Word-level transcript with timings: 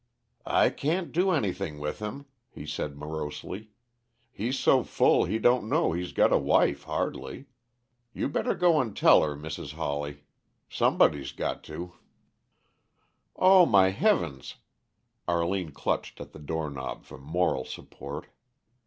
"I 0.47 0.71
can't 0.71 1.11
do 1.11 1.29
anything 1.29 1.77
with 1.77 1.99
him," 1.99 2.25
he 2.49 2.65
said 2.65 2.97
morosely. 2.97 3.69
"He's 4.31 4.57
so 4.57 4.81
full 4.83 5.25
he 5.25 5.37
don't 5.37 5.69
know 5.69 5.91
he's 5.91 6.11
got 6.11 6.33
a 6.33 6.39
wife, 6.39 6.85
hardly. 6.85 7.45
You 8.11 8.27
better 8.27 8.55
go 8.55 8.81
and 8.81 8.97
tell 8.97 9.21
her, 9.21 9.35
Mrs. 9.35 9.73
Hawley. 9.73 10.23
Somebody's 10.67 11.33
got 11.33 11.63
to." 11.65 11.93
"Oh, 13.35 13.67
my 13.67 13.89
heavens!" 13.89 14.55
Arline 15.27 15.69
clutched 15.69 16.19
at 16.19 16.31
the 16.31 16.39
doorknob 16.39 17.03
for 17.03 17.19
moral 17.19 17.63
support. 17.63 18.25